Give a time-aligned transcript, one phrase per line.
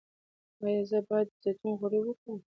[0.63, 2.39] ایا زه باید د زیتون غوړي وخورم؟